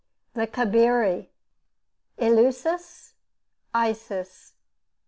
[0.33, 1.29] THE CABIRI.
[2.17, 3.13] ELEUSIS.
[3.71, 4.53] ISIS.